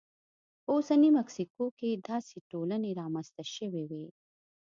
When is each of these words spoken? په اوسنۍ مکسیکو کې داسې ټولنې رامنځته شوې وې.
په 0.63 0.69
اوسنۍ 0.75 1.09
مکسیکو 1.19 1.63
کې 1.79 2.01
داسې 2.09 2.35
ټولنې 2.51 2.91
رامنځته 3.01 3.43
شوې 3.55 3.83
وې. 3.89 4.05